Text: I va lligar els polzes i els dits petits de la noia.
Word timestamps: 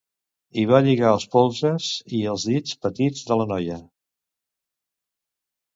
I 0.61 0.61
va 0.69 0.79
lligar 0.87 1.11
els 1.17 1.27
polzes 1.35 1.89
i 2.21 2.23
els 2.33 2.47
dits 2.53 2.81
petits 2.87 3.29
de 3.29 3.39
la 3.43 3.47
noia. 3.53 3.79